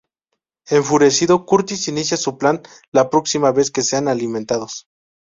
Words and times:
Enfurecido, 0.71 1.45
Curtis 1.45 1.87
inicia 1.87 2.17
su 2.17 2.35
plan 2.39 2.63
la 2.91 3.11
próxima 3.11 3.51
vez 3.51 3.69
que 3.69 3.83
sean 3.83 4.07
alimentados. 4.07 4.87